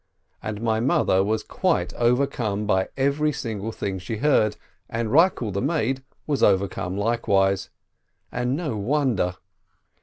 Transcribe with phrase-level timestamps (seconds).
[0.41, 4.57] And my mother was quite overcome by every single thing she heard,
[4.89, 7.69] and Eikel the maid was over come likewise.
[8.31, 9.35] And no wonder!